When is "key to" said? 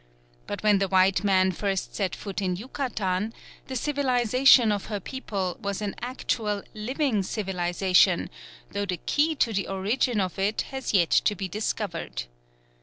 8.97-9.53